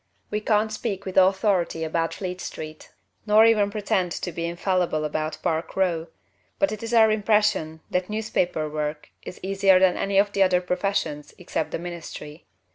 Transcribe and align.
We 0.31 0.39
can't 0.41 0.73
speak 0.73 1.05
with 1.05 1.15
authority 1.15 1.83
about 1.83 2.15
Fleet 2.15 2.41
Street, 2.41 2.91
nor 3.27 3.45
even 3.45 3.69
pretend 3.69 4.11
to 4.13 4.31
be 4.31 4.47
infallible 4.47 5.05
about 5.05 5.37
Park 5.43 5.75
Row, 5.75 6.07
but 6.57 6.71
it 6.71 6.81
is 6.81 6.91
our 6.91 7.11
impression 7.11 7.81
that 7.91 8.09
newspaper 8.09 8.67
work 8.67 9.11
is 9.21 9.39
easier 9.43 9.77
than 9.77 9.97
any 9.97 10.17
of 10.17 10.31
the 10.31 10.41
other 10.41 10.59
professions 10.59 11.35
except 11.37 11.69
the 11.69 11.77
ministry. 11.77 12.47